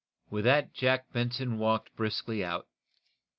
With 0.31 0.45
that 0.45 0.73
Jack 0.73 1.13
Benson 1.13 1.59
walked 1.59 1.95
briskly 1.95 2.43
out. 2.43 2.65